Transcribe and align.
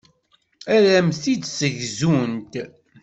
Ad 0.75 0.85
am-t-id-ssegzunt. 0.97 2.53